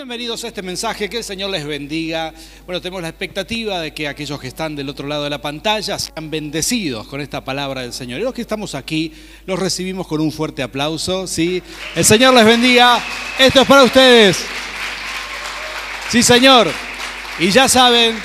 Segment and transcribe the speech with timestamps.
[0.00, 2.32] bienvenidos a este mensaje, que el Señor les bendiga.
[2.64, 5.98] Bueno, tenemos la expectativa de que aquellos que están del otro lado de la pantalla
[5.98, 8.18] sean bendecidos con esta palabra del Señor.
[8.18, 9.12] Y los que estamos aquí,
[9.44, 11.62] los recibimos con un fuerte aplauso, ¿sí?
[11.94, 12.98] El Señor les bendiga.
[13.38, 14.38] Esto es para ustedes.
[16.08, 16.70] Sí, Señor.
[17.38, 18.16] Y ya saben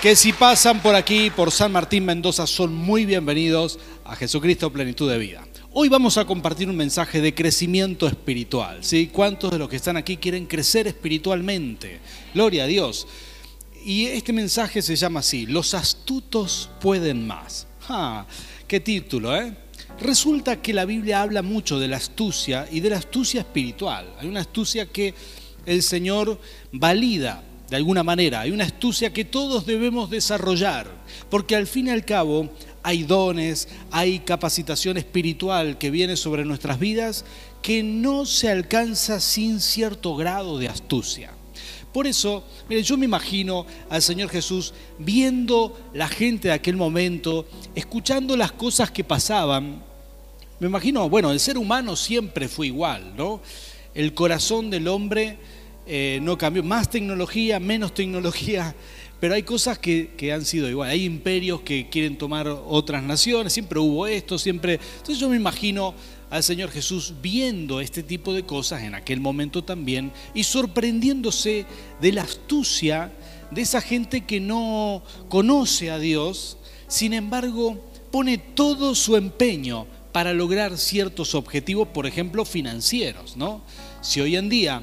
[0.00, 5.10] que si pasan por aquí, por San Martín Mendoza, son muy bienvenidos a Jesucristo Plenitud
[5.10, 5.44] de Vida.
[5.76, 8.84] Hoy vamos a compartir un mensaje de crecimiento espiritual.
[8.84, 9.08] ¿sí?
[9.12, 11.98] ¿Cuántos de los que están aquí quieren crecer espiritualmente?
[12.32, 13.08] Gloria a Dios.
[13.84, 17.66] Y este mensaje se llama así, los astutos pueden más.
[17.80, 18.24] ¡Ja!
[18.68, 19.52] ¡Qué título, eh!
[20.00, 24.14] Resulta que la Biblia habla mucho de la astucia y de la astucia espiritual.
[24.20, 25.12] Hay una astucia que
[25.66, 26.38] el Señor
[26.70, 28.42] valida de alguna manera.
[28.42, 30.86] Hay una astucia que todos debemos desarrollar,
[31.30, 32.48] porque al fin y al cabo
[32.84, 37.24] hay dones, hay capacitación espiritual que viene sobre nuestras vidas
[37.62, 41.32] que no se alcanza sin cierto grado de astucia.
[41.94, 48.36] Por eso, yo me imagino al Señor Jesús viendo la gente de aquel momento, escuchando
[48.36, 49.82] las cosas que pasaban.
[50.60, 53.40] Me imagino, bueno, el ser humano siempre fue igual, ¿no?
[53.94, 55.38] El corazón del hombre
[55.86, 56.62] eh, no cambió.
[56.62, 58.74] Más tecnología, menos tecnología,
[59.24, 60.90] pero hay cosas que, han sido igual.
[60.90, 64.78] Hay imperios que quieren tomar otras naciones, siempre hubo esto, siempre...
[64.98, 65.94] Entonces yo me imagino
[66.28, 71.64] al Señor Jesús viendo este tipo de cosas en aquel momento también y sorprendiéndose
[72.02, 73.14] de la astucia
[73.50, 80.34] de esa gente que no conoce a Dios, sin embargo pone todo su empeño para
[80.34, 83.62] lograr ciertos objetivos, por ejemplo, financieros, ¿no?
[84.02, 84.82] Si hoy en día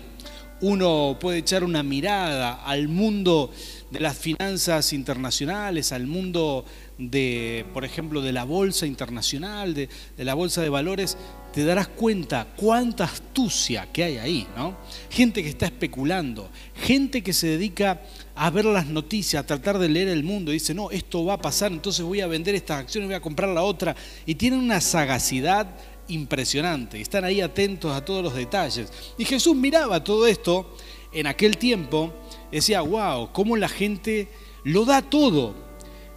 [0.62, 3.52] uno puede echar una mirada al mundo
[3.90, 6.66] de las finanzas internacionales, al mundo
[6.98, 11.18] de, por ejemplo, de la bolsa internacional, de, la bolsa de valores,
[11.52, 14.78] te darás cuenta cuánta astucia que hay ahí, ¿no?
[15.10, 18.02] Gente que está especulando, gente que se dedica
[18.36, 21.34] a ver las noticias, a tratar de leer el mundo, y dice, no, esto va
[21.34, 23.96] a pasar, entonces voy a vender estas acciones, voy a comprar la otra,
[24.26, 25.76] y tienen una sagacidad
[26.14, 28.92] impresionante, están ahí atentos a todos los detalles.
[29.18, 30.76] Y Jesús miraba todo esto
[31.12, 32.14] en aquel tiempo
[32.52, 34.28] decía, wow, cómo la gente
[34.64, 35.56] lo da todo.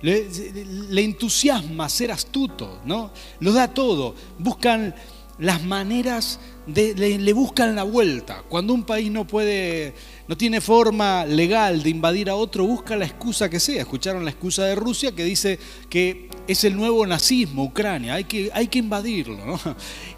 [0.03, 3.11] Le, entusiasma ser astuto, ¿no?
[3.41, 4.15] Lo da todo.
[4.39, 4.95] Buscan
[5.39, 8.43] las maneras de, le, buscan la vuelta.
[8.49, 9.95] Cuando un país no puede,
[10.27, 13.83] no tiene forma legal de invadir a otro, busca la excusa que sea.
[13.83, 15.59] Escucharon la excusa de Rusia que dice
[15.91, 19.61] que es el nuevo nazismo, Ucrania, hay que, hay que invadirlo.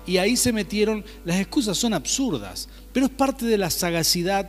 [0.06, 4.48] Y ahí se metieron, las excusas son absurdas, pero es parte de la sagacidad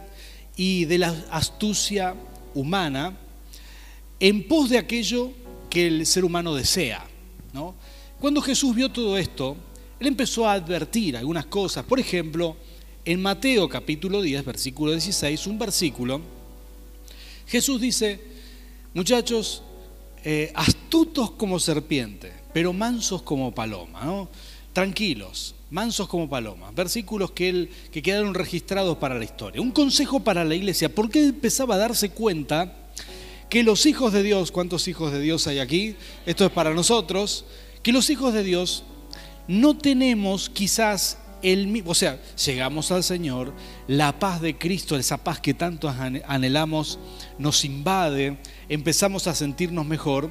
[0.55, 2.13] y de la astucia
[2.53, 3.17] humana
[4.19, 5.31] en pos de aquello
[5.69, 7.03] que el ser humano desea.
[7.53, 7.73] ¿no?
[8.19, 9.57] Cuando Jesús vio todo esto,
[9.99, 11.83] él empezó a advertir algunas cosas.
[11.85, 12.55] Por ejemplo,
[13.07, 16.19] en Mateo capítulo 10, versículo 16, un versículo,
[17.47, 18.19] Jesús dice,
[18.93, 19.63] muchachos,
[20.25, 24.27] eh, astutos como serpiente, pero mansos como paloma,
[24.73, 29.61] tranquilos, mansos como palomas, versículos que, él, que quedaron registrados para la historia.
[29.61, 32.75] Un consejo para la iglesia, porque empezaba a darse cuenta
[33.49, 35.95] que los hijos de Dios, ¿cuántos hijos de Dios hay aquí?
[36.25, 37.45] Esto es para nosotros,
[37.83, 38.83] que los hijos de Dios
[39.47, 43.53] no tenemos quizás mismo, o sea, llegamos al Señor,
[43.87, 46.99] la paz de Cristo, esa paz que tanto anhelamos,
[47.37, 48.37] nos invade,
[48.69, 50.29] empezamos a sentirnos mejor,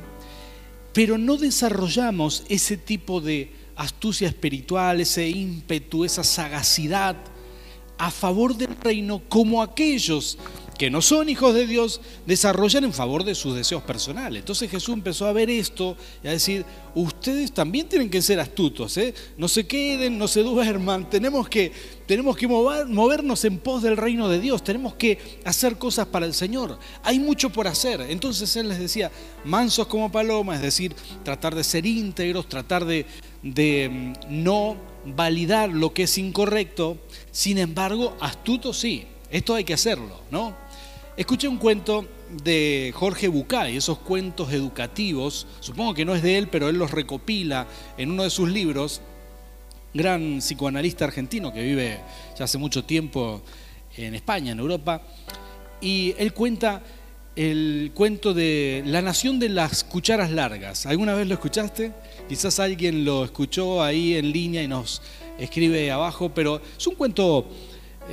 [0.92, 7.16] pero no desarrollamos ese tipo de astucia espiritual, ese ímpetu, esa sagacidad
[7.98, 10.38] a favor del reino como aquellos
[10.76, 14.40] que no son hijos de Dios desarrollan en favor de sus deseos personales.
[14.40, 16.64] Entonces Jesús empezó a ver esto y a decir,
[16.94, 19.14] ustedes también tienen que ser astutos, ¿eh?
[19.36, 21.72] no se queden, no se duerman, tenemos que,
[22.06, 26.34] tenemos que movernos en pos del reino de Dios, tenemos que hacer cosas para el
[26.34, 26.78] Señor.
[27.02, 28.00] Hay mucho por hacer.
[28.02, 29.10] Entonces Él les decía,
[29.44, 30.94] mansos como palomas, es decir,
[31.24, 33.06] tratar de ser íntegros, tratar de,
[33.42, 36.98] de mm, no validar lo que es incorrecto,
[37.30, 39.06] sin embargo, astutos sí.
[39.30, 40.56] Esto hay que hacerlo, ¿no?
[41.16, 42.06] Escuché un cuento
[42.44, 46.90] de Jorge Bucay, esos cuentos educativos, supongo que no es de él, pero él los
[46.90, 47.66] recopila
[47.96, 49.00] en uno de sus libros,
[49.94, 52.00] gran psicoanalista argentino que vive
[52.38, 53.40] ya hace mucho tiempo
[53.96, 55.00] en España, en Europa,
[55.80, 56.82] y él cuenta
[57.34, 60.84] el cuento de La nación de las cucharas largas.
[60.84, 61.92] ¿Alguna vez lo escuchaste?
[62.28, 65.00] Quizás alguien lo escuchó ahí en línea y nos
[65.38, 67.46] escribe abajo, pero es un cuento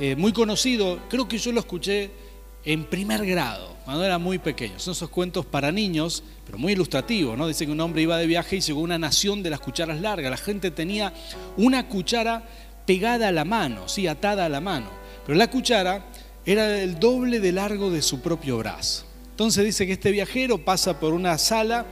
[0.00, 2.23] eh, muy conocido, creo que yo lo escuché
[2.64, 4.78] en primer grado, cuando era muy pequeño.
[4.78, 7.46] Son esos cuentos para niños, pero muy ilustrativos, ¿no?
[7.46, 10.30] Dice que un hombre iba de viaje y llegó una nación de las cucharas largas.
[10.30, 11.12] La gente tenía
[11.56, 12.42] una cuchara
[12.86, 14.88] pegada a la mano, sí, atada a la mano.
[15.26, 16.06] Pero la cuchara
[16.46, 19.04] era el doble de largo de su propio brazo.
[19.30, 21.86] Entonces dice que este viajero pasa por una sala,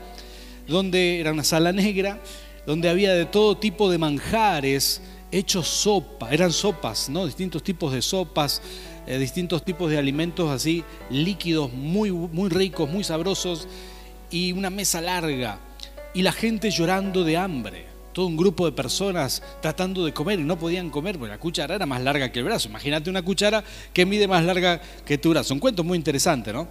[0.67, 2.19] donde era una sala negra,
[2.65, 5.01] donde había de todo tipo de manjares
[5.33, 7.25] hechos sopa, eran sopas, ¿no?
[7.25, 8.61] Distintos tipos de sopas,
[9.07, 13.67] eh, distintos tipos de alimentos así, líquidos, muy, muy ricos, muy sabrosos,
[14.29, 15.59] y una mesa larga,
[16.13, 20.43] y la gente llorando de hambre todo un grupo de personas tratando de comer y
[20.43, 22.69] no podían comer porque la cuchara era más larga que el brazo.
[22.69, 25.53] Imagínate una cuchara que mide más larga que tu brazo.
[25.53, 26.67] Un cuento muy interesante, ¿no?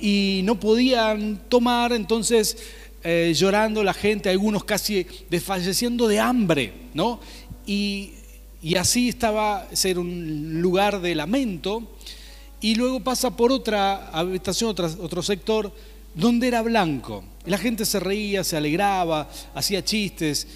[0.00, 2.56] Y no podían tomar, entonces
[3.02, 7.20] eh, llorando la gente, algunos casi desfalleciendo de hambre, ¿no?
[7.70, 8.14] Y,
[8.76, 11.84] así estaba ser un lugar de lamento.
[12.60, 15.72] Y luego pasa por otra habitación, otro sector,
[16.12, 17.22] donde era blanco.
[17.46, 20.48] La gente se reía, se alegraba, hacía chistes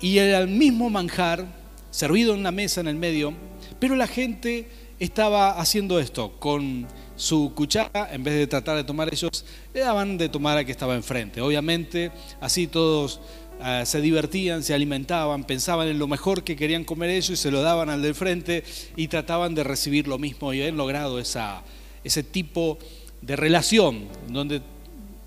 [0.00, 1.46] y era el mismo manjar
[1.90, 3.34] servido en una mesa en el medio,
[3.78, 4.66] pero la gente
[4.98, 10.16] estaba haciendo esto con su cuchara, en vez de tratar de tomar ellos, le daban
[10.16, 11.40] de tomar a que estaba enfrente.
[11.40, 12.10] Obviamente,
[12.40, 13.20] así todos
[13.60, 17.50] eh, se divertían, se alimentaban, pensaban en lo mejor que querían comer ellos y se
[17.50, 18.64] lo daban al del frente
[18.96, 22.78] y trataban de recibir lo mismo y habían logrado ese tipo
[23.20, 24.62] de relación donde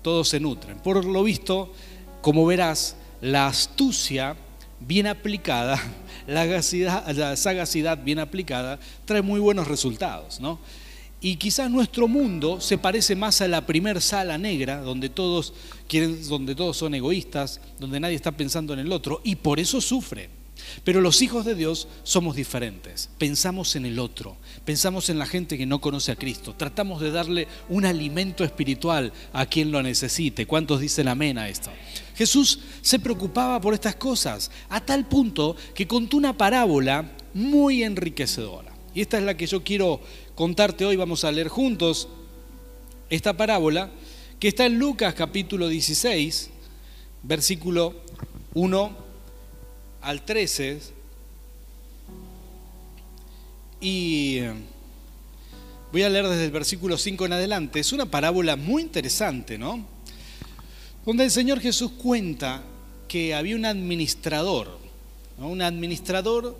[0.02, 0.78] todos se nutren.
[0.78, 1.72] Por lo visto,
[2.20, 4.36] como verás, la astucia
[4.80, 5.80] bien aplicada,
[6.26, 10.58] la, sagacidad bien aplicada, trae muy buenos resultados, ¿no?
[11.26, 15.54] Y quizás nuestro mundo se parece más a la primer sala negra, donde todos,
[15.88, 19.80] quieren, donde todos son egoístas, donde nadie está pensando en el otro, y por eso
[19.80, 20.30] sufre.
[20.84, 23.10] Pero los hijos de Dios somos diferentes.
[23.18, 27.10] Pensamos en el otro, pensamos en la gente que no conoce a Cristo, tratamos de
[27.10, 30.46] darle un alimento espiritual a quien lo necesite.
[30.46, 31.70] ¿Cuántos dicen amén a esto?
[32.14, 38.76] Jesús se preocupaba por estas cosas, a tal punto que contó una parábola muy enriquecedora.
[38.96, 40.00] Y esta es la que yo quiero
[40.36, 42.08] contarte hoy, vamos a leer juntos
[43.08, 43.90] esta parábola,
[44.38, 46.50] que está en Lucas capítulo 16,
[47.22, 47.94] versículo
[48.52, 48.96] 1
[50.02, 50.80] al 13
[53.80, 54.40] y
[55.90, 57.80] voy a leer desde el versículo 5 en adelante.
[57.80, 59.86] Es una parábola muy interesante, ¿no?
[61.06, 62.62] Donde el Señor Jesús cuenta
[63.08, 64.78] que había un administrador,
[65.38, 66.58] un administrador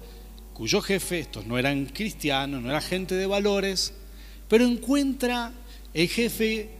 [0.56, 3.92] cuyo jefe, estos no eran cristianos, no era gente de valores,
[4.48, 5.52] pero encuentra
[5.92, 6.70] el jefe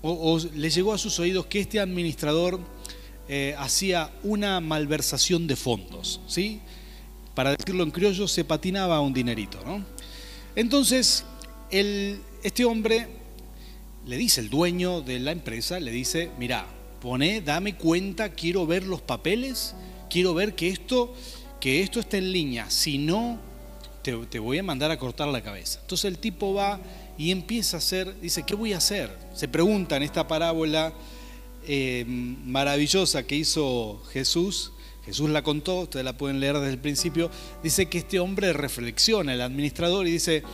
[0.00, 2.58] o, le llegó a sus oídos que este administrador
[3.28, 6.60] eh, hacía una malversación de fondos, ¿sí?
[7.34, 9.84] Para decirlo en criollo, se patinaba un dinerito, ¿no?
[10.54, 11.22] Entonces,
[11.70, 13.06] este hombre
[14.06, 16.64] le dice, el dueño de la empresa, le dice, mira,
[17.02, 19.74] pone, dame cuenta, quiero ver los papeles,
[20.08, 21.14] quiero ver que esto,
[21.66, 23.40] que esto esté en línea, si no,
[24.00, 25.80] te, te voy a mandar a cortar la cabeza.
[25.80, 26.78] Entonces el tipo va
[27.18, 29.10] y empieza a hacer, dice, ¿qué voy a hacer?
[29.34, 30.92] Se pregunta en esta parábola,
[31.66, 34.74] eh, maravillosa que hizo Jesús,
[35.04, 37.32] Jesús la contó, ustedes la pueden leer desde el principio,
[37.64, 40.44] dice que este hombre reflexiona, el administrador, y dice,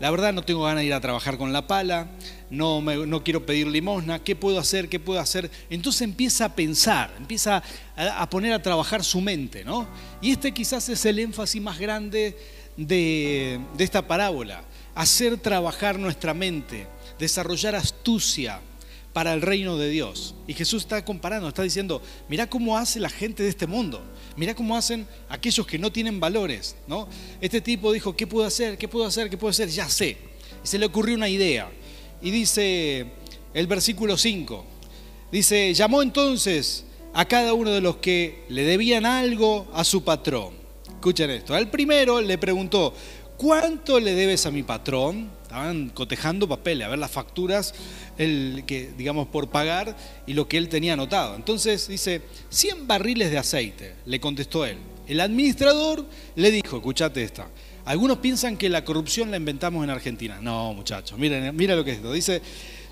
[0.00, 2.08] la verdad no tengo ganas de ir a trabajar con la pala,
[2.50, 4.88] no, no quiero pedir limosna, ¿qué puedo hacer?
[4.88, 5.50] ¿Qué puedo hacer?
[5.70, 7.62] Entonces empieza a pensar, empieza
[7.96, 9.88] a, poner a trabajar su mente, ¿no?
[10.20, 12.36] Y este quizás es el énfasis más grande
[12.76, 14.62] de, de esta parábola,
[14.94, 16.86] hacer trabajar nuestra mente,
[17.18, 18.60] desarrollar astucia,
[19.16, 20.34] para el reino de Dios.
[20.46, 24.02] Y Jesús está comparando, está diciendo, mira cómo hace la gente de este mundo,
[24.36, 27.08] mira cómo hacen aquellos que no tienen valores, ¿no?
[27.40, 28.76] Este tipo dijo, ¿qué puedo hacer?
[28.76, 29.30] ¿Qué puedo hacer?
[29.30, 29.70] ¿Qué puedo hacer?
[29.70, 30.18] Ya sé.
[30.62, 31.70] Y se le ocurrió una idea.
[32.20, 33.06] Y dice
[33.54, 34.66] el versículo 5,
[35.32, 40.52] dice, llamó entonces a cada uno de los que le debían algo a su patrón.
[40.90, 41.54] Escuchen esto.
[41.54, 42.92] Al primero le preguntó,
[43.38, 45.30] ¿cuánto le debes a mi patrón?
[45.46, 47.72] Estaban cotejando papeles, a ver las facturas
[48.18, 51.36] el, que, digamos, por pagar y lo que él tenía anotado.
[51.36, 54.76] Entonces dice, 100 barriles de aceite, le contestó él.
[55.06, 57.46] El administrador le dijo, escuchate esta,
[57.84, 60.40] algunos piensan que la corrupción la inventamos en Argentina.
[60.42, 62.12] No, muchachos, miren, mira lo que es esto.
[62.12, 62.42] Dice,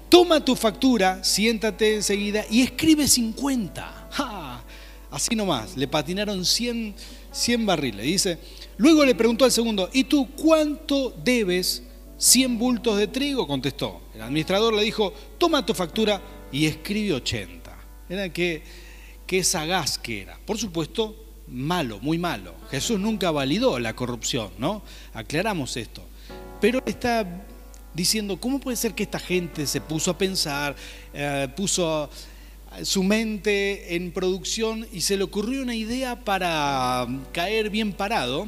[0.08, 4.10] toma tu factura, siéntate enseguida y escribe 50.
[5.10, 6.94] Así nomás, le patinaron 100,
[7.32, 8.06] 100 barriles.
[8.06, 8.38] Dice,
[8.76, 11.82] luego le preguntó al segundo, ¿y tú cuánto debes
[12.16, 14.00] 100 bultos de trigo, contestó.
[14.14, 16.20] El administrador le dijo, toma tu factura
[16.52, 17.76] y escribe 80.
[18.08, 18.62] Era que,
[19.26, 20.38] qué sagaz que era.
[20.44, 21.16] Por supuesto,
[21.48, 22.54] malo, muy malo.
[22.70, 24.82] Jesús nunca validó la corrupción, ¿no?
[25.12, 26.02] Aclaramos esto.
[26.60, 27.26] Pero está
[27.92, 30.74] diciendo, ¿cómo puede ser que esta gente se puso a pensar,
[31.12, 32.08] eh, puso
[32.82, 38.46] su mente en producción y se le ocurrió una idea para caer bien parado?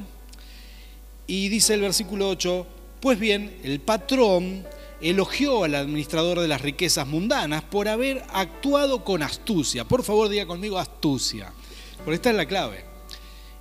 [1.27, 2.67] Y dice el versículo 8,
[3.07, 4.67] pues bien, el patrón
[5.01, 9.85] elogió al administrador de las riquezas mundanas por haber actuado con astucia.
[9.85, 11.53] Por favor, diga conmigo astucia,
[11.99, 12.85] porque esta es la clave.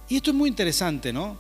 [0.10, 1.38] Y esto es muy interesante, ¿no?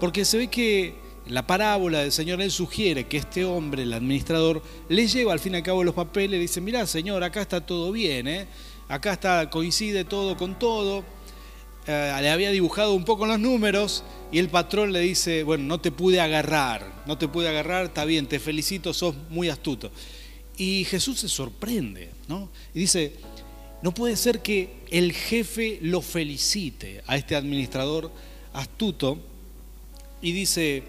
[0.00, 0.96] Porque se ve que
[1.28, 5.52] la parábola del Señor, él sugiere que este hombre, el administrador, le lleva al fin
[5.54, 8.48] y al cabo los papeles y dice, mirá, Señor, acá está todo bien, ¿eh?
[8.88, 11.04] acá está, coincide todo con todo.
[11.86, 14.02] Eh, le había dibujado un poco los números
[14.32, 18.04] y el patrón le dice, bueno, no te pude agarrar, no te pude agarrar, está
[18.04, 19.90] bien, te felicito, sos muy astuto.
[20.56, 22.48] Y Jesús se sorprende, ¿no?
[22.74, 23.12] Y dice,
[23.82, 28.10] no puede ser que el jefe lo felicite a este administrador
[28.52, 29.18] astuto.
[30.22, 30.82] Y dice,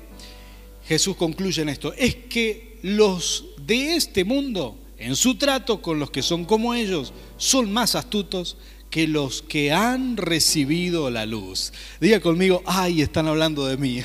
[0.88, 6.12] Jesús concluye en esto, es que los de este mundo, en su trato con los
[6.12, 8.56] que son como ellos, son más astutos
[8.90, 11.74] que los que han recibido la luz.
[12.00, 14.02] Diga conmigo, ay, están hablando de mí.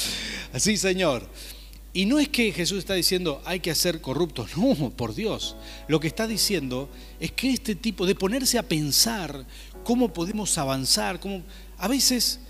[0.52, 1.28] Así, Señor.
[1.92, 5.56] Y no es que Jesús está diciendo hay que ser corruptos, no, por Dios.
[5.88, 9.44] Lo que está diciendo es que este tipo de ponerse a pensar
[9.82, 11.42] cómo podemos avanzar, cómo
[11.78, 12.40] a veces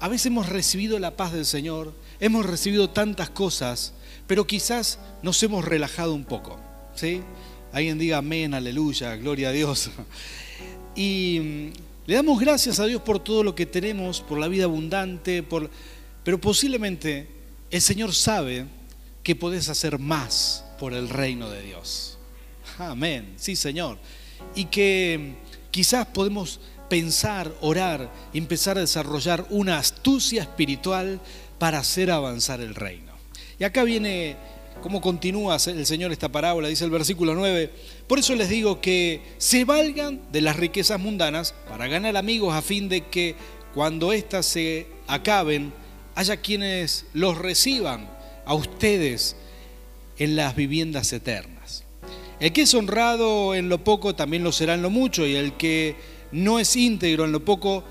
[0.00, 3.94] a veces hemos recibido la paz del Señor, hemos recibido tantas cosas,
[4.26, 6.60] pero quizás nos hemos relajado un poco,
[6.94, 7.22] ¿sí?
[7.72, 9.90] Alguien diga amén, aleluya, gloria a Dios.
[10.94, 11.72] Y mm,
[12.06, 15.70] le damos gracias a Dios por todo lo que tenemos, por la vida abundante, por...
[16.22, 17.28] pero posiblemente
[17.70, 18.66] el Señor sabe
[19.22, 22.18] que podés hacer más por el reino de Dios.
[22.78, 23.98] Amén, sí Señor.
[24.54, 31.20] Y que mm, quizás podemos pensar, orar, empezar a desarrollar una astucia espiritual
[31.58, 33.12] para hacer avanzar el reino.
[33.58, 34.36] Y acá viene
[34.84, 37.70] cómo continúa el Señor esta parábola, dice el versículo 9,
[38.06, 42.60] por eso les digo que se valgan de las riquezas mundanas para ganar amigos a
[42.60, 43.34] fin de que
[43.72, 45.72] cuando éstas se acaben,
[46.14, 48.10] haya quienes los reciban
[48.44, 49.36] a ustedes
[50.18, 51.84] en las viviendas eternas.
[52.38, 55.54] El que es honrado en lo poco también lo será en lo mucho y el
[55.54, 55.96] que
[56.30, 57.84] no es íntegro en lo poco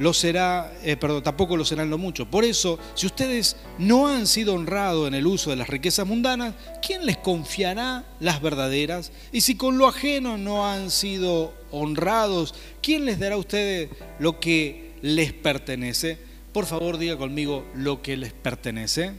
[0.00, 2.24] lo será, eh, perdón, tampoco lo serán lo mucho.
[2.24, 6.54] Por eso, si ustedes no han sido honrados en el uso de las riquezas mundanas,
[6.80, 9.12] ¿quién les confiará las verdaderas?
[9.30, 14.40] Y si con lo ajeno no han sido honrados, ¿quién les dará a ustedes lo
[14.40, 16.16] que les pertenece?
[16.54, 19.12] Por favor, diga conmigo lo que les pertenece.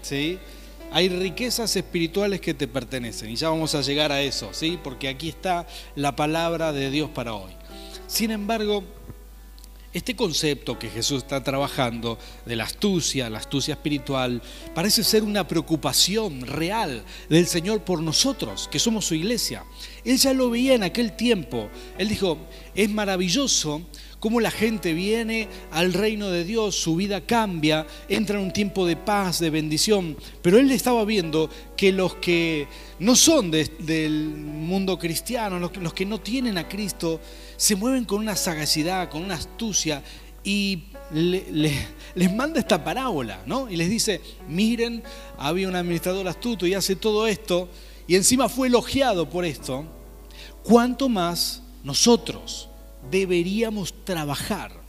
[0.00, 0.38] ¿Sí?
[0.92, 4.78] Hay riquezas espirituales que te pertenecen y ya vamos a llegar a eso, ¿sí?
[4.82, 7.52] Porque aquí está la palabra de Dios para hoy.
[8.06, 8.84] Sin embargo,
[9.92, 14.42] este concepto que Jesús está trabajando de la astucia, la astucia espiritual,
[14.74, 19.64] parece ser una preocupación real del Señor por nosotros, que somos su iglesia.
[20.04, 21.68] Él ya lo veía en aquel tiempo.
[21.98, 22.38] Él dijo,
[22.74, 23.82] es maravilloso
[24.22, 28.86] cómo la gente viene al reino de Dios, su vida cambia, entra en un tiempo
[28.86, 32.68] de paz, de bendición, pero él estaba viendo que los que
[33.00, 37.18] no son del mundo cristiano, los, los que no tienen a Cristo,
[37.56, 40.04] se mueven con una sagacidad, con una astucia
[40.44, 43.68] y les manda esta parábola, ¿no?
[43.68, 45.02] Y les dice, miren,
[45.36, 47.68] había un administrador astuto y hace todo esto
[48.06, 49.84] y encima fue elogiado por esto,
[50.62, 52.68] ¿cuánto más nosotros?
[53.10, 54.82] Deberíamos trabajar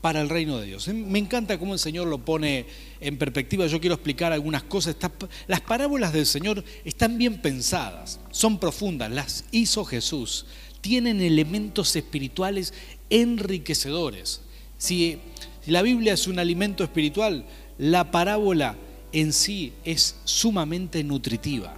[0.00, 0.86] para el reino de Dios.
[0.88, 2.66] Me encanta cómo el Señor lo pone
[3.00, 3.66] en perspectiva.
[3.66, 4.96] Yo quiero explicar algunas cosas.
[5.48, 10.46] Las parábolas del Señor están bien pensadas, son profundas, las hizo Jesús.
[10.80, 12.72] Tienen elementos espirituales
[13.10, 14.42] enriquecedores.
[14.78, 15.18] Si,
[15.66, 17.44] la Biblia es un alimento espiritual,
[17.78, 18.76] la parábola
[19.10, 21.74] en sí es sumamente nutritiva.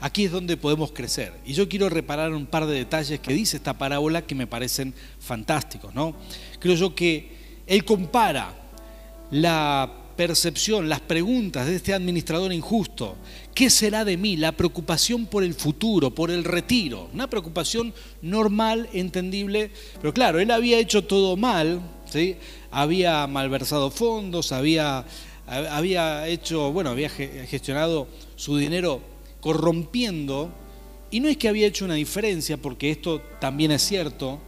[0.00, 1.32] Aquí es donde podemos crecer.
[1.44, 4.94] Y yo quiero reparar un par de detalles que dice esta parábola que me parecen
[5.20, 5.94] fantásticos.
[5.94, 6.14] ¿no?
[6.58, 7.30] Creo yo que
[7.66, 8.54] él compara
[9.30, 13.16] la percepción, las preguntas de este administrador injusto.
[13.54, 14.36] ¿Qué será de mí?
[14.36, 17.08] La preocupación por el futuro, por el retiro.
[17.12, 19.70] Una preocupación normal, entendible.
[20.00, 22.36] Pero claro, él había hecho todo mal, ¿sí?
[22.70, 25.04] había malversado fondos, había
[25.46, 29.00] había hecho, bueno, había gestionado su dinero
[29.44, 30.50] corrompiendo,
[31.10, 34.40] y no es que había hecho una diferencia, porque esto también es cierto,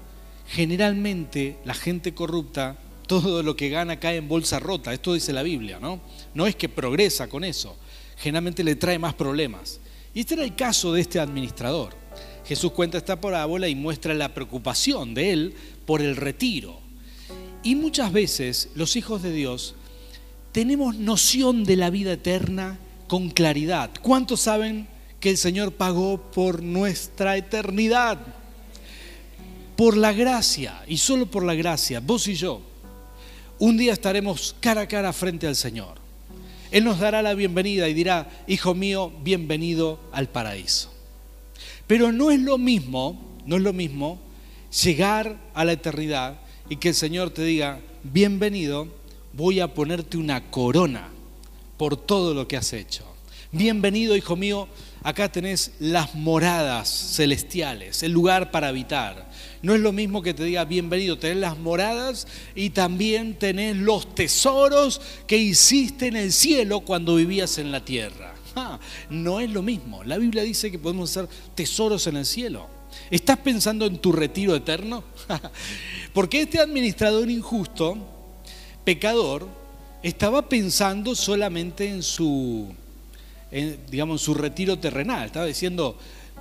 [0.48, 5.42] generalmente la gente corrupta, todo lo que gana cae en bolsa rota, esto dice la
[5.42, 6.00] Biblia, ¿no?
[6.32, 7.76] No es que progresa con eso,
[8.16, 9.80] generalmente le trae más problemas.
[10.14, 11.94] Y este era el caso de este administrador.
[12.46, 16.80] Jesús cuenta esta parábola y muestra la preocupación de él por el retiro.
[17.62, 19.74] Y muchas veces los hijos de Dios
[20.52, 23.90] tenemos noción de la vida eterna con claridad.
[24.02, 24.88] ¿Cuántos saben
[25.20, 28.18] que el Señor pagó por nuestra eternidad?
[29.76, 32.62] Por la gracia, y solo por la gracia, vos y yo,
[33.58, 35.98] un día estaremos cara a cara frente al Señor.
[36.70, 40.92] Él nos dará la bienvenida y dirá, hijo mío, bienvenido al paraíso.
[41.86, 44.18] Pero no es lo mismo, no es lo mismo
[44.82, 48.88] llegar a la eternidad y que el Señor te diga, bienvenido,
[49.32, 51.10] voy a ponerte una corona
[51.76, 53.04] por todo lo que has hecho.
[53.52, 54.68] Bienvenido, hijo mío,
[55.02, 59.30] acá tenés las moradas celestiales, el lugar para habitar.
[59.62, 64.14] No es lo mismo que te diga bienvenido, tenés las moradas y también tenés los
[64.14, 68.34] tesoros que hiciste en el cielo cuando vivías en la tierra.
[69.10, 70.02] No es lo mismo.
[70.04, 72.68] La Biblia dice que podemos hacer tesoros en el cielo.
[73.10, 75.04] ¿Estás pensando en tu retiro eterno?
[76.12, 77.96] Porque este administrador injusto,
[78.84, 79.46] pecador,
[80.02, 82.72] estaba pensando solamente en su,
[83.90, 85.26] digamos, en su retiro terrenal.
[85.26, 85.96] Estaba diciendo,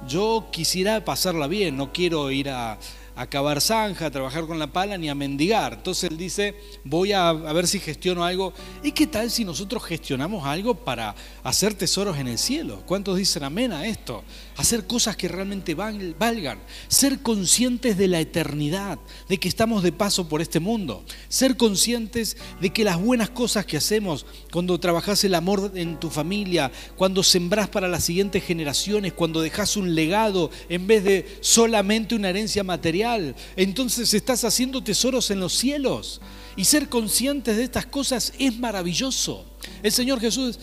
[0.08, 2.78] yo quisiera pasarla bien, no quiero ir a,
[3.16, 5.74] a cavar zanja, a trabajar con la pala, ni a mendigar.
[5.74, 8.54] Entonces él dice, voy a, ver si gestiono algo.
[8.84, 12.84] ¿Y qué tal si nosotros gestionamos algo para hacer tesoros en el cielo?
[12.86, 14.24] ¿Cuántos dicen amén a esto?
[14.58, 16.60] Hacer cosas que realmente valgan.
[16.88, 21.04] Ser conscientes de la eternidad, de que estamos de paso por este mundo.
[21.28, 26.10] Ser conscientes de que las buenas cosas que hacemos, cuando trabajas el amor en tu
[26.10, 32.16] familia, cuando sembrás para las siguientes generaciones, cuando dejas un legado en vez de solamente
[32.16, 36.22] una herencia material, entonces estás haciendo tesoros en los cielos.
[36.56, 39.46] Y ser conscientes de estas cosas es maravilloso.
[39.84, 40.60] El Señor Jesús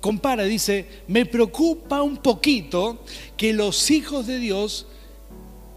[0.00, 3.04] compara, dice, me preocupa un poquito
[3.36, 4.86] que los hijos de Dios,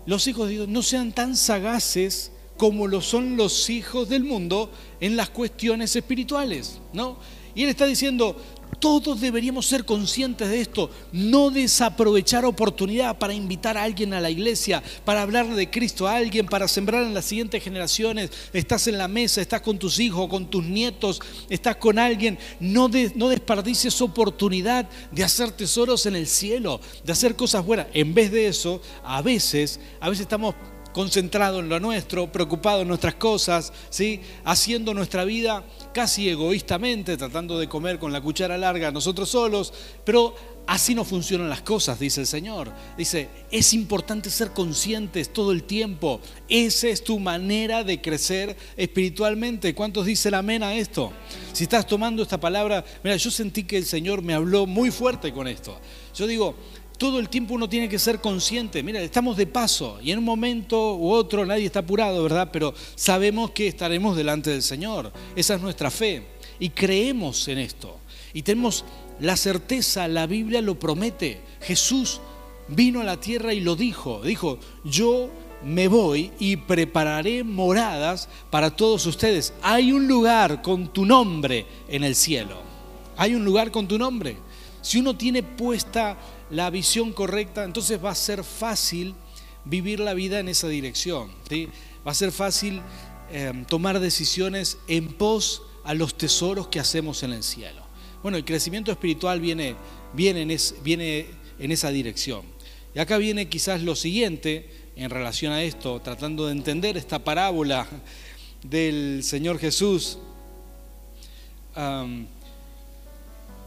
[0.05, 4.71] los hijos de Dios no sean tan sagaces como lo son los hijos del mundo
[4.99, 7.17] en las cuestiones espirituales, ¿no?
[7.55, 8.37] Y él está diciendo,
[8.81, 14.29] todos deberíamos ser conscientes de esto, no desaprovechar oportunidad para invitar a alguien a la
[14.29, 18.31] iglesia, para hablarle de Cristo a alguien, para sembrar en las siguientes generaciones.
[18.51, 22.37] Estás en la mesa, estás con tus hijos, con tus nietos, estás con alguien.
[22.59, 27.85] No, no desperdicies oportunidad de hacer tesoros en el cielo, de hacer cosas buenas.
[27.93, 30.55] En vez de eso, a veces, a veces estamos
[30.93, 34.21] concentrado en lo nuestro, preocupado en nuestras cosas, ¿sí?
[34.43, 39.73] haciendo nuestra vida casi egoístamente, tratando de comer con la cuchara larga nosotros solos,
[40.03, 40.35] pero
[40.67, 42.71] así no funcionan las cosas, dice el Señor.
[42.97, 46.21] Dice, es importante ser conscientes todo el tiempo.
[46.47, 49.75] Esa es tu manera de crecer espiritualmente.
[49.75, 51.11] ¿Cuántos dicen amén a esto?
[51.53, 55.33] Si estás tomando esta palabra, mira, yo sentí que el Señor me habló muy fuerte
[55.33, 55.79] con esto.
[56.13, 56.55] Yo digo,
[57.01, 58.83] todo el tiempo uno tiene que ser consciente.
[58.83, 62.49] Mira, estamos de paso y en un momento u otro nadie está apurado, ¿verdad?
[62.53, 65.11] Pero sabemos que estaremos delante del Señor.
[65.35, 66.27] Esa es nuestra fe
[66.59, 67.97] y creemos en esto.
[68.35, 68.85] Y tenemos
[69.19, 71.41] la certeza, la Biblia lo promete.
[71.61, 72.21] Jesús
[72.67, 74.21] vino a la tierra y lo dijo.
[74.21, 75.31] Dijo, yo
[75.63, 79.55] me voy y prepararé moradas para todos ustedes.
[79.63, 82.57] Hay un lugar con tu nombre en el cielo.
[83.17, 84.37] Hay un lugar con tu nombre.
[84.83, 86.17] Si uno tiene puesta
[86.51, 89.15] la visión correcta, entonces va a ser fácil
[89.63, 91.31] vivir la vida en esa dirección.
[92.05, 92.81] Va a ser fácil
[93.31, 97.81] em, tomar decisiones en pos a los tesoros que hacemos en el cielo.
[98.21, 99.75] Bueno, el crecimiento espiritual viene,
[100.13, 102.43] viene, en, viene en esa dirección.
[102.93, 107.87] Y acá viene quizás lo siguiente en relación a esto, tratando de entender esta parábola
[108.61, 110.19] del Señor Jesús.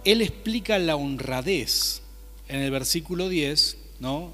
[0.04, 2.03] él explica la honradez
[2.48, 4.32] en el versículo 10, ¿no?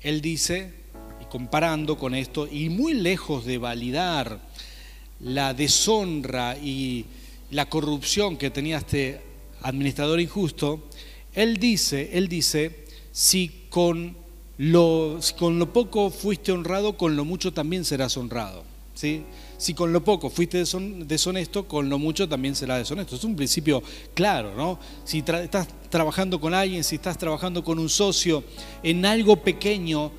[0.00, 0.72] Él dice,
[1.20, 4.40] y comparando con esto, y muy lejos de validar
[5.20, 7.06] la deshonra y
[7.50, 9.20] la corrupción que tenía este
[9.62, 10.88] administrador injusto,
[11.34, 14.16] él dice, él dice, si con
[14.58, 18.64] lo, si con lo poco fuiste honrado, con lo mucho también serás honrado.
[18.94, 19.24] ¿sí?
[19.62, 20.64] Si con lo poco fuiste
[21.06, 23.14] deshonesto, con lo mucho también será deshonesto.
[23.14, 23.80] Es un principio
[24.12, 24.80] claro, ¿no?
[25.04, 28.42] Si estás trabajando con alguien, si estás trabajando con un socio,
[28.82, 30.10] en algo pequeño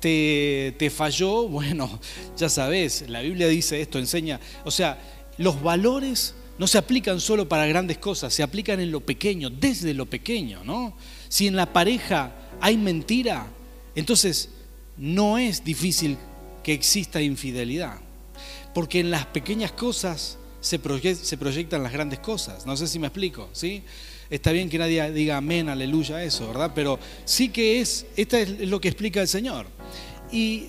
[0.00, 2.00] te, te falló, bueno,
[2.36, 5.00] ya sabes, la Biblia dice esto, enseña, o sea,
[5.38, 9.94] los valores no se aplican solo para grandes cosas, se aplican en lo pequeño, desde
[9.94, 10.96] lo pequeño, ¿no?
[11.28, 13.46] Si en la pareja hay mentira,
[13.94, 14.48] entonces
[14.96, 16.18] no es difícil
[16.64, 18.09] que exista infidelidad
[18.74, 22.66] porque en las pequeñas cosas se, proyectan las grandes cosas.
[22.66, 23.82] No sé si me explico, ¿sí?
[24.28, 26.72] Está bien que nadie diga amén, aleluya, eso, ¿verdad?
[26.74, 29.66] Pero sí que es, esto es lo que explica el Señor.
[30.30, 30.68] Y,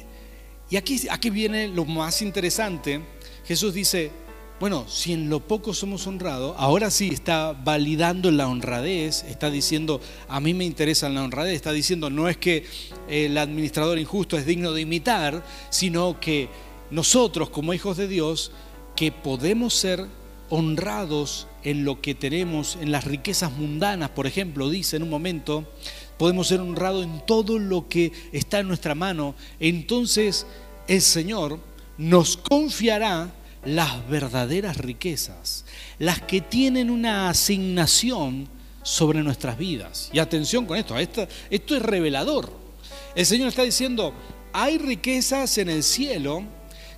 [0.76, 3.02] aquí, aquí viene lo más interesante.
[3.46, 4.12] Jesús dice,
[4.60, 10.02] bueno, si en lo poco somos honrados, ahora sí está validando la honradez, está diciendo,
[10.28, 12.66] a mí me interesa la honradez, está diciendo, no es que
[13.08, 16.50] el administrador injusto es digno de imitar, sino que
[16.92, 18.52] nosotros como hijos de Dios
[18.96, 20.06] que podemos ser
[20.50, 25.66] honrados en lo que tenemos, en las riquezas mundanas, por ejemplo, dice en un momento,
[26.18, 30.46] podemos ser honrados en todo lo que está en nuestra mano, entonces
[30.88, 31.60] el Señor
[31.98, 35.66] nos confiará las verdaderas riquezas,
[36.00, 38.50] las que tienen una asignación
[38.84, 40.10] sobre nuestras vidas.
[40.12, 42.52] Y atención con esto, esto, esto es revelador.
[43.16, 44.14] El Señor está diciendo,
[44.52, 46.44] hay riquezas en el cielo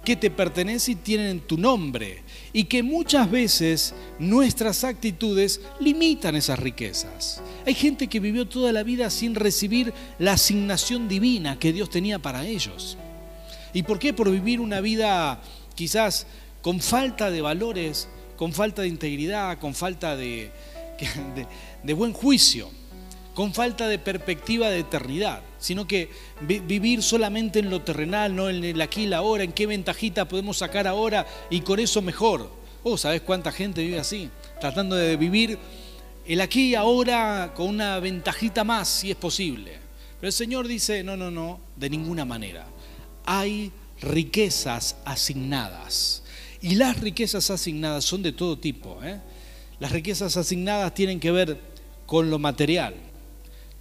[0.04, 6.60] que te pertenecen y tienen tu nombre y que muchas veces nuestras actitudes limitan esas
[6.60, 7.42] riquezas.
[7.66, 12.20] Hay gente que vivió toda la vida sin recibir la asignación divina que Dios tenía
[12.20, 12.98] para ellos.
[13.74, 14.14] ¿Y por qué?
[14.14, 15.42] Por vivir una vida
[15.76, 16.28] quizás
[16.62, 20.52] con falta de valores, con falta de integridad, con falta de,
[21.96, 22.70] buen juicio,
[23.34, 26.10] con falta de perspectiva de eternidad, sino que
[26.42, 30.28] vivir solamente en lo terrenal, no en el aquí y la ahora, en qué ventajita
[30.28, 32.52] podemos sacar ahora y con eso mejor.
[32.84, 34.30] Oh, ¿sabes cuánta gente vive así?
[34.60, 35.58] Tratando de vivir
[36.26, 39.80] el aquí y ahora con una ventajita más, si es posible.
[40.20, 42.68] Pero el Señor dice, no, no, no, de ninguna manera.
[43.26, 46.24] Hay riquezas asignadas.
[46.62, 49.00] Y las riquezas asignadas son de todo tipo.
[49.04, 49.20] ¿eh?
[49.80, 51.60] Las riquezas asignadas tienen que ver
[52.06, 52.96] con lo material.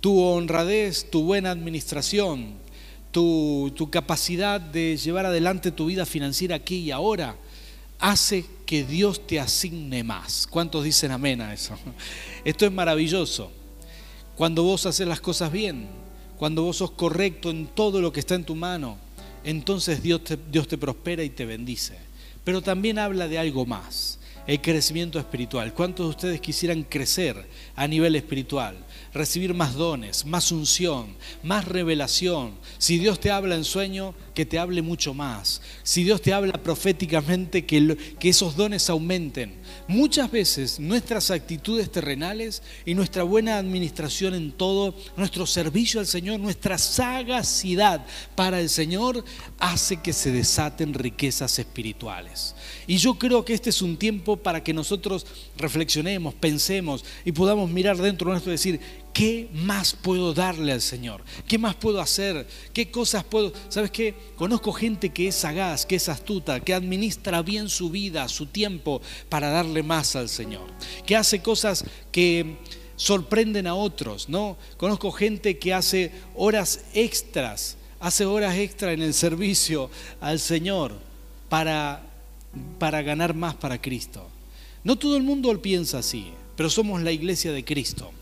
[0.03, 2.55] Tu honradez, tu buena administración,
[3.13, 7.37] tu, capacidad de llevar adelante tu vida financiera aquí y ahora,
[7.99, 10.47] hace que Dios te asigne más.
[10.47, 11.79] ¿Cuántos dicen amén a eso?
[12.45, 13.53] Esto es maravilloso.
[14.37, 15.87] Cuando vos haces las cosas bien,
[16.37, 18.99] cuando vos sos correcto en todo lo que está en tu mano,
[19.45, 21.97] entonces Dios te, Dios te prospera y te bendice.
[22.43, 25.73] Pero también habla de algo más el crecimiento espiritual.
[25.75, 28.77] ¿Cuántos de ustedes quisieran crecer a nivel espiritual?
[29.13, 32.55] Recibir más dones, más unción, más revelación.
[32.79, 35.61] Si Dios te habla en sueño, que te hable mucho más.
[35.83, 39.55] Si Dios te habla proféticamente, que, esos dones aumenten.
[39.89, 46.41] Muchas veces nuestras actitudes terrenales y nuestra buena administración en todo, nuestro servicio al Señor,
[46.41, 49.25] nuestra sagacidad para el Señor,
[49.59, 52.55] hace que se desaten riquezas espirituales.
[52.87, 57.71] Y yo creo que este es un tiempo para que nosotros reflexionemos, pensemos y podamos
[57.71, 58.81] mirar dentro de nuestro y decir,
[59.13, 61.23] ¿qué más puedo darle al Señor?
[61.47, 62.47] ¿Qué más puedo hacer?
[62.73, 63.53] ¿Qué cosas puedo?
[63.69, 64.15] ¿Sabes qué?
[64.37, 69.03] Conozco gente que es sagaz, que es astuta, que administra bien su vida, su tiempo
[69.29, 70.67] para darle más al Señor,
[71.07, 72.57] que hace cosas que
[72.97, 74.57] sorprenden a otros, ¿no?
[74.77, 80.99] Conozco gente que hace horas extras, hace horas extras en el servicio al Señor
[81.49, 82.09] para
[82.79, 84.29] para ganar más para Cristo.
[84.85, 88.13] No todo el mundo piensa así, pero somos la iglesia de Cristo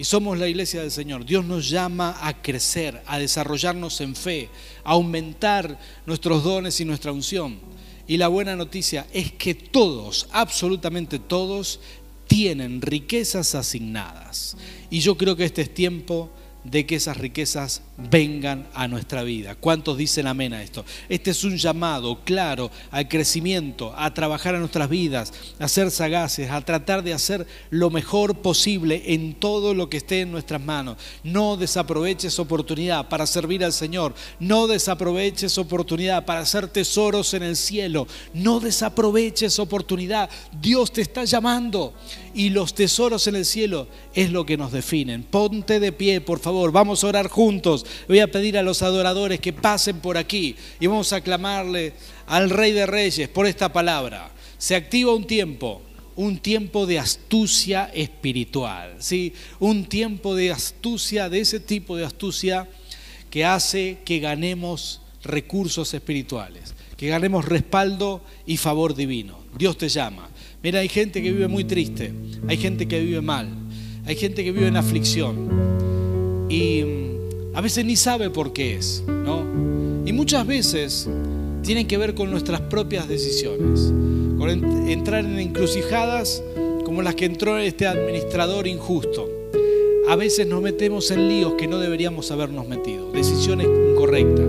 [0.00, 1.26] y somos la iglesia del Señor.
[1.26, 4.48] Dios nos llama a crecer, a desarrollarnos en fe,
[4.82, 7.58] a aumentar nuestros dones y nuestra unción.
[8.06, 11.80] Y la buena noticia es que todos, absolutamente todos,
[12.26, 14.56] tienen riquezas asignadas.
[14.88, 16.30] Y yo creo que este es tiempo
[16.64, 19.54] de que esas riquezas vengan a nuestra vida.
[19.54, 20.84] ¿Cuántos dicen amén a esto?
[21.08, 26.50] Este es un llamado claro al crecimiento, a trabajar en nuestras vidas, a ser sagaces,
[26.50, 30.96] a tratar de hacer lo mejor posible en todo lo que esté en nuestras manos.
[31.24, 34.14] No desaproveches oportunidad para servir al Señor.
[34.38, 38.06] No desaproveches oportunidad para hacer tesoros en el cielo.
[38.32, 40.30] No desaproveches oportunidad.
[40.60, 41.94] Dios te está llamando
[42.34, 45.22] y los tesoros en el cielo es lo que nos definen.
[45.24, 46.72] Ponte de pie, por favor.
[46.72, 50.86] Vamos a orar juntos voy a pedir a los adoradores que pasen por aquí y
[50.86, 51.92] vamos a aclamarle
[52.26, 54.30] al Rey de Reyes por esta palabra.
[54.58, 55.82] Se activa un tiempo,
[56.16, 59.32] un tiempo de astucia espiritual, ¿sí?
[59.58, 62.68] Un tiempo de astucia, de ese tipo de astucia
[63.30, 69.38] que hace que ganemos recursos espirituales, que ganemos respaldo y favor divino.
[69.56, 70.28] Dios te llama.
[70.62, 72.12] Mira, hay gente que vive muy triste,
[72.48, 73.48] hay gente que vive mal,
[74.04, 75.48] hay gente que vive en aflicción.
[76.50, 76.82] Y
[77.52, 79.44] a veces ni sabe por qué es, ¿no?
[80.06, 81.08] Y muchas veces
[81.62, 83.92] tienen que ver con nuestras propias decisiones,
[84.38, 84.48] con
[84.88, 86.42] entrar en encrucijadas
[86.84, 89.28] como las que entró este administrador injusto.
[90.08, 94.46] A veces nos metemos en líos que no deberíamos habernos metido, decisiones incorrectas.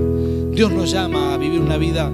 [0.52, 2.12] Dios nos llama a vivir una vida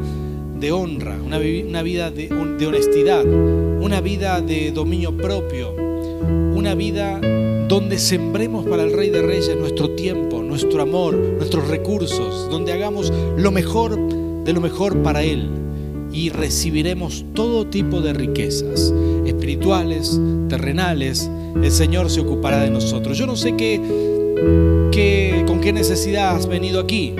[0.60, 2.30] de honra, una, vida de
[2.68, 7.20] honestidad, una vida de dominio propio, una vida
[7.68, 13.12] donde sembremos para el Rey de Reyes nuestro tiempo, nuestro amor, nuestros recursos, donde hagamos
[13.38, 13.98] lo mejor
[14.46, 15.50] de lo mejor para Él
[16.14, 18.94] y recibiremos todo tipo de riquezas
[19.26, 21.30] espirituales, terrenales.
[21.62, 23.18] El Señor se ocupará de nosotros.
[23.18, 23.82] Yo no sé qué,
[24.92, 27.14] qué, con qué necesidad has venido aquí.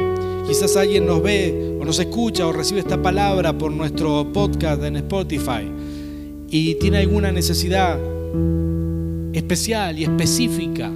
[0.48, 4.96] Quizás alguien nos ve o nos escucha o recibe esta palabra por nuestro podcast en
[4.96, 5.70] Spotify
[6.50, 8.00] y tiene alguna necesidad
[9.48, 10.92] especial y específica,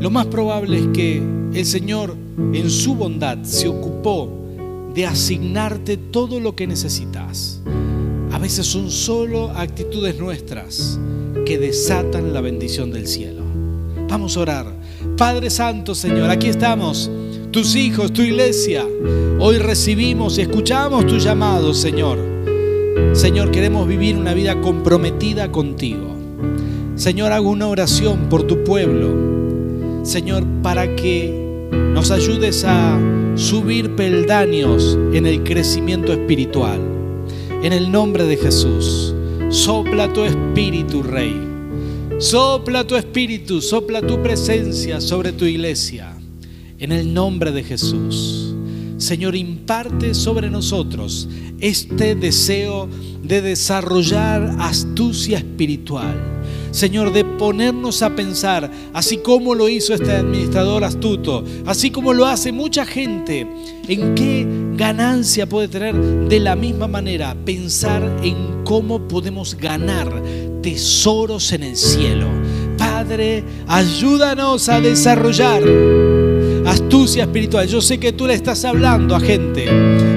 [0.00, 1.20] lo más probable es que
[1.52, 2.14] el Señor
[2.52, 4.30] en su bondad se ocupó
[4.94, 7.60] de asignarte todo lo que necesitas.
[8.30, 11.00] A veces son solo actitudes nuestras
[11.44, 13.42] que desatan la bendición del cielo.
[14.08, 14.72] Vamos a orar.
[15.16, 17.10] Padre Santo, Señor, aquí estamos,
[17.50, 18.86] tus hijos, tu iglesia.
[19.40, 22.20] Hoy recibimos y escuchamos tu llamado, Señor.
[23.12, 26.19] Señor, queremos vivir una vida comprometida contigo.
[27.00, 30.04] Señor, hago una oración por tu pueblo.
[30.04, 31.32] Señor, para que
[31.94, 33.00] nos ayudes a
[33.36, 36.78] subir peldaños en el crecimiento espiritual.
[37.62, 39.14] En el nombre de Jesús,
[39.48, 41.34] sopla tu espíritu, Rey.
[42.18, 46.14] Sopla tu espíritu, sopla tu presencia sobre tu iglesia.
[46.78, 48.49] En el nombre de Jesús.
[49.00, 51.28] Señor, imparte sobre nosotros
[51.60, 52.88] este deseo
[53.22, 56.30] de desarrollar astucia espiritual
[56.70, 62.26] Señor, de ponernos a pensar, así como lo hizo este administrador astuto, así como lo
[62.26, 63.46] hace mucha gente,
[63.88, 70.22] en qué ganancia puede tener de la misma manera pensar en cómo podemos ganar
[70.62, 72.28] tesoros en el cielo.
[72.78, 75.62] Padre, ayúdanos a desarrollar
[76.70, 77.66] astucia espiritual.
[77.66, 79.66] Yo sé que tú le estás hablando a gente,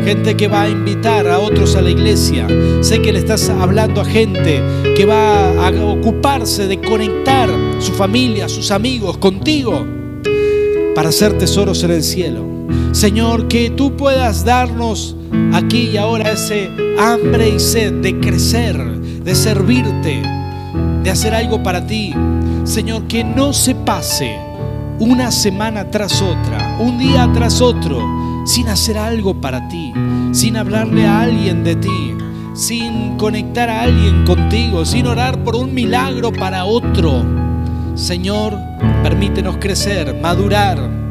[0.05, 2.47] gente que va a invitar a otros a la iglesia.
[2.81, 4.61] Sé que le estás hablando a gente
[4.95, 9.85] que va a ocuparse de conectar su familia, sus amigos contigo
[10.95, 12.45] para hacer tesoros en el cielo.
[12.91, 15.15] Señor, que tú puedas darnos
[15.53, 20.21] aquí y ahora ese hambre y sed de crecer, de servirte,
[21.03, 22.13] de hacer algo para ti.
[22.63, 24.52] Señor, que no se pase
[25.03, 27.99] una semana tras otra, un día tras otro,
[28.45, 29.93] sin hacer algo para ti,
[30.31, 32.15] sin hablarle a alguien de ti,
[32.53, 37.21] sin conectar a alguien contigo, sin orar por un milagro para otro.
[37.95, 38.57] Señor,
[39.03, 41.02] permítenos crecer, madurar.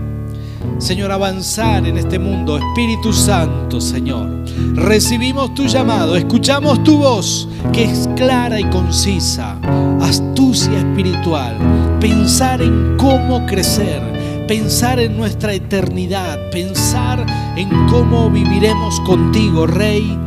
[0.78, 2.58] Señor, avanzar en este mundo.
[2.58, 4.28] Espíritu Santo, Señor.
[4.74, 9.58] Recibimos tu llamado, escuchamos tu voz, que es clara y concisa.
[10.00, 11.56] Astucia espiritual
[12.02, 14.02] pensar en cómo crecer,
[14.48, 17.24] pensar en nuestra eternidad, pensar
[17.56, 20.18] en cómo viviremos contigo, Rey.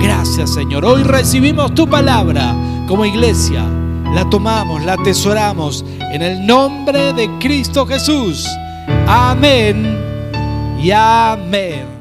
[0.00, 0.84] Gracias, Señor.
[0.84, 2.54] Hoy recibimos tu palabra
[2.86, 3.64] como iglesia.
[4.14, 8.46] La tomamos, la atesoramos en el nombre de Cristo Jesús.
[9.06, 9.84] Amén
[10.82, 11.93] y amén.